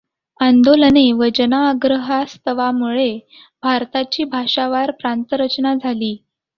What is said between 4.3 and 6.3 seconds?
भाषावार प्रांतरचना झाली.